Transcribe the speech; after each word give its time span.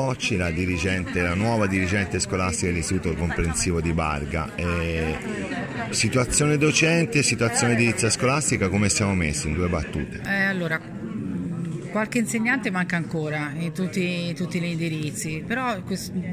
Pocci, 0.00 0.38
la, 0.38 0.48
la, 0.48 1.34
nuova 1.34 1.66
dirigente 1.66 2.20
scolastica 2.20 2.68
dell'Istituto 2.68 3.14
Comprensivo 3.14 3.82
di 3.82 3.92
Barga. 3.92 4.54
E 4.54 5.18
situazione 5.90 6.56
docente 6.56 7.22
situazione 7.22 7.74
edilizia 7.74 8.08
scolastica, 8.08 8.70
come 8.70 8.88
siamo 8.88 9.14
messi 9.14 9.48
in 9.48 9.54
due 9.54 9.68
battute? 9.68 10.22
Eh, 10.24 10.44
allora, 10.44 10.80
Qualche 11.90 12.18
insegnante 12.18 12.70
manca 12.70 12.96
ancora 12.96 13.50
in 13.56 13.72
tutti, 13.72 14.28
in 14.28 14.34
tutti 14.34 14.60
gli 14.60 14.64
indirizzi, 14.64 15.42
però 15.44 15.76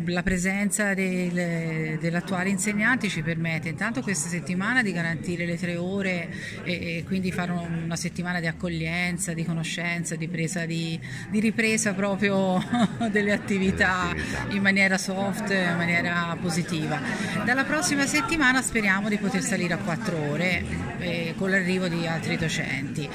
la 0.05 0.21
presenza 0.21 0.93
del, 0.93 1.97
dell'attuale 1.99 2.49
insegnante 2.49 3.07
ci 3.09 3.23
permette 3.23 3.69
intanto 3.69 4.01
questa 4.01 4.29
settimana 4.29 4.83
di 4.83 4.91
garantire 4.91 5.45
le 5.45 5.57
tre 5.57 5.75
ore 5.75 6.29
e, 6.63 6.97
e 6.97 7.03
quindi 7.07 7.31
fare 7.31 7.51
una 7.51 7.95
settimana 7.95 8.39
di 8.39 8.45
accoglienza, 8.45 9.33
di 9.33 9.43
conoscenza, 9.43 10.15
di, 10.15 10.29
di, 10.29 10.99
di 11.29 11.39
ripresa 11.39 11.93
proprio 11.93 12.63
delle 13.09 13.31
attività 13.31 14.13
in 14.49 14.61
maniera 14.61 14.99
soft, 14.99 15.49
in 15.49 15.75
maniera 15.75 16.37
positiva. 16.39 16.99
Dalla 17.43 17.63
prossima 17.63 18.05
settimana 18.05 18.61
speriamo 18.61 19.09
di 19.09 19.17
poter 19.17 19.41
salire 19.41 19.73
a 19.73 19.77
quattro 19.77 20.17
ore 20.29 20.63
eh, 20.99 21.33
con 21.35 21.49
l'arrivo 21.49 21.87
di 21.87 22.05
altri 22.05 22.37
docenti. 22.37 23.09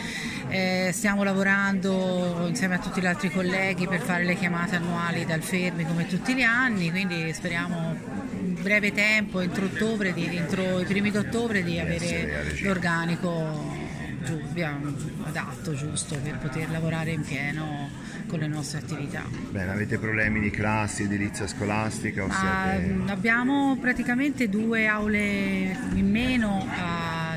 Eh, 0.54 0.90
stiamo 0.92 1.22
lavorando 1.24 2.44
insieme 2.46 2.74
a 2.74 2.78
tutti 2.78 3.00
gli 3.00 3.06
altri 3.06 3.30
colleghi 3.30 3.88
per 3.88 4.00
fare 4.00 4.22
le 4.22 4.34
chiamate 4.34 4.76
annuali 4.76 5.24
dal 5.24 5.40
Fermi 5.40 5.86
come 5.86 6.06
tutti 6.06 6.34
gli 6.34 6.42
anni, 6.42 6.90
quindi 6.90 7.32
speriamo 7.32 7.96
in 8.38 8.58
breve 8.60 8.92
tempo, 8.92 9.40
entro, 9.40 9.64
ottobre, 9.64 10.12
di, 10.12 10.26
entro 10.36 10.78
i 10.78 10.84
primi 10.84 11.10
di 11.10 11.16
ottobre, 11.16 11.62
di 11.62 11.78
avere 11.78 12.60
l'organico 12.60 13.80
adatto, 15.22 15.74
giusto, 15.74 16.16
per 16.16 16.38
poter 16.38 16.70
lavorare 16.70 17.12
in 17.12 17.22
pieno 17.22 17.88
con 18.26 18.38
le 18.38 18.46
nostre 18.46 18.78
attività. 18.78 19.24
Bene, 19.50 19.72
avete 19.72 19.98
problemi 19.98 20.40
di 20.40 20.50
classi, 20.50 21.04
edilizia 21.04 21.46
scolastica? 21.46 22.26
Siete... 22.30 23.10
Abbiamo 23.10 23.78
praticamente 23.80 24.48
due 24.48 24.86
aule 24.86 25.76
in 25.94 26.10
meno 26.10 26.66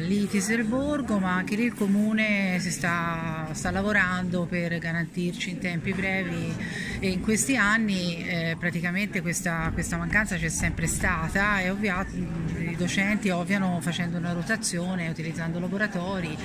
a 0.06 0.08
lì 0.08 0.28
Tiserborgo, 0.28 1.18
ma 1.18 1.34
anche 1.34 1.56
lì 1.56 1.64
il 1.64 1.74
comune 1.74 2.60
si 2.60 2.70
sta, 2.72 3.50
sta, 3.52 3.72
lavorando 3.72 4.46
per 4.46 4.78
garantirci 4.78 5.50
in 5.50 5.58
tempi 5.58 5.94
brevi 5.94 6.54
e 7.00 7.10
in 7.10 7.22
questi 7.22 7.58
anni 7.58 8.24
eh, 8.26 8.56
praticamente 8.60 9.22
questa, 9.22 9.72
questa, 9.74 9.98
mancanza 9.98 10.36
c'è 10.36 10.50
sempre 10.50 10.86
stata 10.86 11.60
e 11.60 11.72
ovviato, 11.72 12.16
i 12.16 12.76
docenti 12.78 13.30
ovviano 13.30 13.80
facendo 13.82 14.18
una 14.18 14.32
rotazione, 14.32 15.10
utilizzando 15.10 15.60
laboratori 15.60 16.38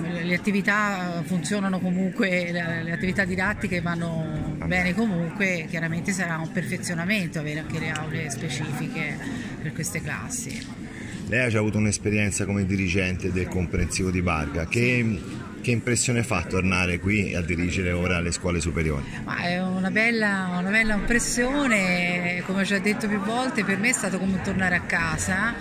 le 0.00 0.34
attività 0.34 1.22
funzionano 1.24 1.78
comunque, 1.78 2.50
le 2.52 2.90
attività 2.90 3.26
didattiche 3.26 3.82
vanno 3.82 4.56
bene 4.64 4.94
comunque, 4.94 5.66
chiaramente 5.68 6.12
sarà 6.12 6.38
un 6.38 6.50
perfezionamento 6.50 7.38
avere 7.38 7.60
anche 7.60 7.78
le 7.78 7.90
aule 7.90 8.30
specifiche 8.30 9.18
per 9.60 9.72
queste 9.74 10.00
classi. 10.00 10.89
Lei 11.30 11.44
ha 11.44 11.48
già 11.48 11.60
avuto 11.60 11.78
un'esperienza 11.78 12.44
come 12.44 12.66
dirigente 12.66 13.30
del 13.30 13.46
comprensivo 13.46 14.10
di 14.10 14.20
Barga. 14.20 14.66
Che, 14.66 15.20
che 15.60 15.70
impressione 15.70 16.24
fa 16.24 16.42
tornare 16.42 16.98
qui 16.98 17.36
a 17.36 17.40
dirigere 17.40 17.92
ora 17.92 18.18
le 18.18 18.32
scuole 18.32 18.58
superiori? 18.58 19.04
Ma 19.22 19.36
è 19.36 19.62
una 19.62 19.92
bella, 19.92 20.56
una 20.58 20.70
bella 20.70 20.94
impressione, 20.94 22.42
come 22.44 22.62
ho 22.62 22.64
già 22.64 22.80
detto 22.80 23.06
più 23.06 23.20
volte, 23.20 23.64
per 23.64 23.78
me 23.78 23.90
è 23.90 23.92
stato 23.92 24.18
come 24.18 24.40
tornare 24.42 24.74
a 24.74 24.80
casa 24.80 25.54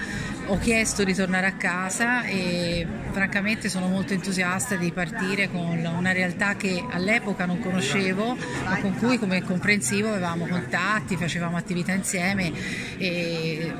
ho 0.49 0.57
chiesto 0.57 1.03
di 1.03 1.13
tornare 1.13 1.45
a 1.45 1.53
casa 1.53 2.23
e 2.23 2.85
francamente 3.11 3.69
sono 3.69 3.87
molto 3.87 4.13
entusiasta 4.13 4.75
di 4.75 4.91
partire 4.91 5.47
con 5.49 5.77
una 5.85 6.11
realtà 6.11 6.55
che 6.55 6.83
all'epoca 6.89 7.45
non 7.45 7.59
conoscevo 7.59 8.35
ma 8.63 8.77
con 8.79 8.95
cui 8.95 9.19
come 9.19 9.43
comprensivo 9.43 10.09
avevamo 10.09 10.47
contatti, 10.47 11.15
facevamo 11.17 11.55
attività 11.55 11.93
insieme 11.93 12.51
e 12.97 13.71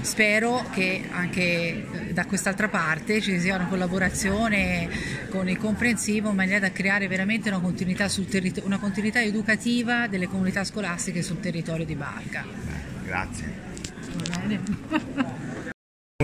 spero 0.00 0.64
che 0.72 1.04
anche 1.10 1.84
da 2.12 2.24
quest'altra 2.24 2.68
parte 2.68 3.20
ci 3.20 3.38
sia 3.38 3.56
una 3.56 3.66
collaborazione 3.66 4.88
con 5.28 5.46
il 5.46 5.58
comprensivo 5.58 6.30
in 6.30 6.36
maniera 6.36 6.60
da 6.60 6.72
creare 6.72 7.06
veramente 7.06 7.50
una 7.50 7.60
continuità, 7.60 8.08
una 8.62 8.78
continuità 8.78 9.20
educativa 9.20 10.06
delle 10.06 10.26
comunità 10.26 10.64
scolastiche 10.64 11.22
sul 11.22 11.40
territorio 11.40 11.84
di 11.84 11.94
Barca. 11.94 12.46
Grazie. 13.04 13.66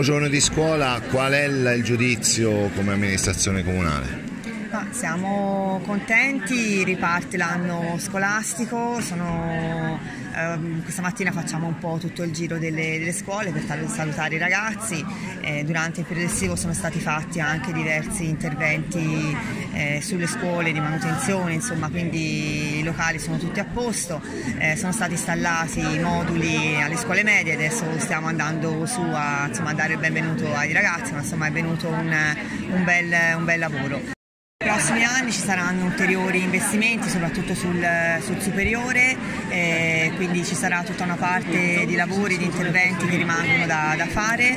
Giorno 0.03 0.27
di 0.27 0.41
scuola, 0.41 1.01
qual 1.09 1.35
è 1.35 1.45
il 1.45 1.85
giudizio 1.85 2.69
come 2.71 2.95
amministrazione 2.95 3.63
comunale? 3.63 4.34
Siamo 4.91 5.81
contenti, 5.85 6.85
riparte 6.85 7.37
l'anno 7.37 7.97
scolastico, 7.99 9.01
sono 9.01 9.99
Ehm, 10.37 10.83
questa 10.83 11.01
mattina 11.01 11.31
facciamo 11.31 11.69
un 11.69 11.79
po' 11.79 11.97
tutto 12.01 12.25
il 12.25 12.33
giro 12.33 12.59
delle, 12.59 12.99
delle 12.99 13.13
scuole 13.13 13.53
per 13.53 13.63
salutare 13.89 14.35
i 14.35 14.39
ragazzi. 14.39 15.05
Eh, 15.41 15.65
durante 15.65 16.01
il 16.01 16.07
periodo 16.07 16.31
estivo 16.31 16.57
sono 16.57 16.73
stati 16.73 16.99
fatti 16.99 17.41
anche 17.41 17.73
diversi 17.73 18.29
interventi 18.29 19.37
eh, 19.73 20.01
sulle 20.03 20.27
scuole 20.27 20.73
di 20.73 20.81
manutenzione, 20.81 21.55
insomma, 21.55 21.89
quindi 21.89 22.79
i 22.79 22.83
locali 22.83 23.19
sono 23.19 23.39
tutti 23.39 23.61
a 23.61 23.65
posto. 23.65 24.21
Eh, 24.59 24.77
sono 24.77 24.93
stati 24.93 25.13
installati 25.13 25.83
moduli 26.01 26.81
alle 26.81 26.97
scuole 26.97 27.23
medie, 27.23 27.55
adesso 27.55 27.85
stiamo 27.99 28.27
andando 28.27 28.87
su 28.87 29.01
a 29.01 29.47
insomma, 29.49 29.73
dare 29.73 29.93
il 29.93 29.99
benvenuto 29.99 30.53
ai 30.55 30.73
ragazzi, 30.73 31.13
ma 31.13 31.21
insomma 31.21 31.47
è 31.47 31.53
venuto 31.53 31.89
un, 31.89 32.13
un, 32.71 32.85
bel, 32.85 33.15
un 33.37 33.45
bel 33.45 33.59
lavoro. 33.59 34.14
Prossimi 34.75 35.05
anni 35.05 35.31
ci 35.31 35.39
saranno 35.39 35.85
ulteriori 35.85 36.43
investimenti, 36.43 37.09
soprattutto 37.09 37.55
sul, 37.55 37.81
sul 38.21 38.41
superiore, 38.41 39.17
eh, 39.49 40.11
quindi 40.17 40.45
ci 40.45 40.57
sarà 40.57 40.83
tutta 40.83 41.05
una 41.05 41.15
parte 41.15 41.87
di 41.87 41.95
lavori, 41.95 42.37
di 42.37 42.43
interventi 42.45 43.07
che 43.07 43.15
rimangono 43.15 43.67
da, 43.67 43.95
da 43.97 44.07
fare. 44.07 44.57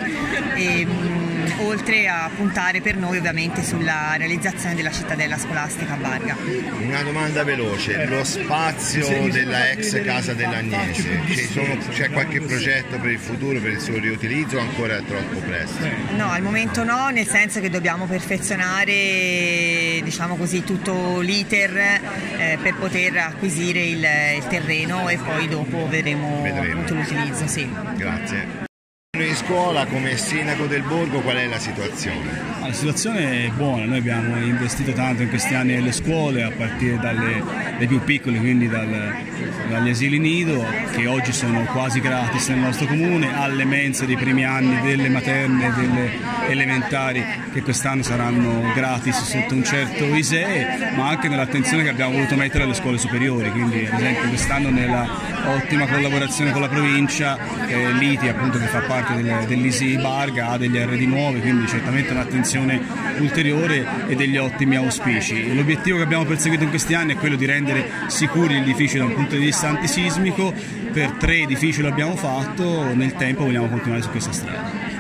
E, 0.56 0.86
mh, 0.88 1.37
oltre 1.60 2.08
a 2.08 2.30
puntare 2.36 2.82
per 2.82 2.96
noi 2.98 3.18
ovviamente 3.18 3.64
sulla 3.64 4.16
realizzazione 4.18 4.76
della 4.76 4.92
cittadella 4.92 5.38
scolastica 5.38 5.94
a 5.94 5.98
Barga. 5.98 6.38
Una 6.82 7.02
domanda 7.04 7.44
veloce, 7.44 8.06
lo 8.06 8.24
spazio 8.24 9.30
della 9.30 9.70
ex 9.72 10.02
casa 10.04 10.34
dell'Agnese, 10.34 11.22
c'è 11.92 12.10
qualche 12.10 12.42
progetto 12.42 12.98
per 12.98 13.12
il 13.12 13.20
futuro, 13.20 13.60
per 13.60 13.72
il 13.72 13.80
suo 13.80 13.98
riutilizzo 14.00 14.58
o 14.58 14.62
ancora 14.62 14.98
è 14.98 15.04
troppo 15.04 15.40
presto? 15.40 15.86
No, 16.16 16.30
al 16.30 16.42
momento 16.42 16.84
no, 16.84 17.10
nel 17.10 17.28
senso 17.28 17.60
che 17.60 17.70
dobbiamo 17.70 18.06
perfezionare 18.06 20.00
diciamo 20.04 20.36
così, 20.36 20.64
tutto 20.64 21.20
l'iter 21.20 21.76
eh, 22.38 22.58
per 22.62 22.76
poter 22.76 23.18
acquisire 23.18 23.82
il, 23.82 24.06
il, 24.38 24.48
terreno 24.48 25.10
e 25.10 25.18
poi 25.18 25.48
dopo 25.48 25.88
vedremo, 25.88 26.42
vedremo. 26.42 26.84
l'utilizzo. 26.88 27.48
Sì. 27.48 27.70
Grazie. 27.96 28.67
In 29.20 29.36
scuola 29.36 29.88
come 29.88 30.16
sindaco 30.16 30.68
del 30.68 30.84
borgo 30.84 31.22
qual 31.22 31.38
è 31.38 31.48
la 31.48 31.58
situazione? 31.58 32.57
La 32.68 32.74
situazione 32.74 33.46
è 33.46 33.50
buona, 33.52 33.86
noi 33.86 34.00
abbiamo 34.00 34.36
investito 34.42 34.92
tanto 34.92 35.22
in 35.22 35.30
questi 35.30 35.54
anni 35.54 35.74
nelle 35.74 35.94
scuole 35.94 36.44
a 36.44 36.52
partire 36.52 36.98
dalle, 36.98 37.88
più 37.88 38.04
piccoli, 38.04 38.40
quindi 38.40 38.68
dal, 38.68 39.16
dagli 39.70 39.90
asili 39.90 40.20
nido 40.20 40.66
che 40.92 41.08
oggi 41.08 41.32
sono 41.32 41.64
quasi 41.72 42.02
gratis 42.02 42.50
nel 42.50 42.60
nostro 42.60 42.86
comune, 42.86 43.34
alle 43.40 43.64
mense 43.64 44.06
dei 44.06 44.18
primi 44.18 44.44
anni 44.44 44.82
delle 44.82 45.08
materne 45.08 45.72
delle 45.78 46.12
elementari 46.50 47.24
che 47.54 47.62
quest'anno 47.62 48.04
saranno 48.04 48.70
gratis 48.74 49.16
sotto 49.24 49.54
un 49.54 49.64
certo 49.64 50.04
ISEE, 50.04 50.92
ma 50.98 51.08
anche 51.08 51.30
nell'attenzione 51.30 51.84
che 51.84 51.90
abbiamo 51.90 52.12
voluto 52.12 52.36
mettere 52.36 52.66
alle 52.66 52.74
scuole 52.74 52.98
superiori, 52.98 53.50
quindi 53.50 53.88
ad 53.90 53.98
esempio 53.98 54.28
quest'anno 54.28 54.70
nella 54.70 55.08
ottima 55.46 55.88
collaborazione 55.88 56.52
con 56.52 56.60
la 56.60 56.68
provincia, 56.68 57.38
eh, 57.66 57.94
l'ITI 57.94 58.28
appunto 58.28 58.58
che 58.58 58.66
fa 58.66 58.82
parte 58.82 59.16
del, 59.16 59.46
dell'Easy 59.48 59.98
Barga, 60.02 60.50
ha 60.50 60.58
degli 60.58 60.78
RD 60.78 61.02
nuovi, 61.04 61.40
quindi 61.40 61.66
certamente 61.68 62.12
un'attenzione 62.12 62.56
ulteriore 63.20 63.86
e 64.08 64.16
degli 64.16 64.38
ottimi 64.38 64.76
auspici. 64.76 65.54
L'obiettivo 65.54 65.98
che 65.98 66.04
abbiamo 66.04 66.26
perseguito 66.26 66.64
in 66.64 66.70
questi 66.70 66.94
anni 66.94 67.14
è 67.14 67.18
quello 67.18 67.36
di 67.36 67.46
rendere 67.46 67.90
sicuri 68.08 68.56
gli 68.56 68.62
edifici 68.62 68.98
da 68.98 69.06
un 69.06 69.14
punto 69.14 69.36
di 69.36 69.46
vista 69.46 69.70
antisismico, 69.70 70.54
per 70.92 71.12
tre 71.12 71.42
edifici 71.42 71.82
lo 71.82 71.90
abbiamo 71.90 72.16
fatto, 72.16 72.94
nel 72.94 73.14
tempo 73.14 73.44
vogliamo 73.44 73.68
continuare 73.68 74.02
su 74.02 74.10
questa 74.10 74.32
strada. 74.32 74.97